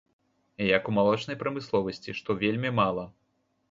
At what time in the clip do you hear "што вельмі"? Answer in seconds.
2.23-2.77